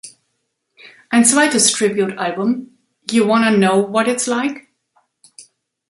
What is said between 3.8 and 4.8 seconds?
What It’s Like?